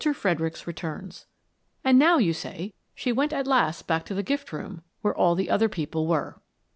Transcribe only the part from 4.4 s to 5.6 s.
room, where all the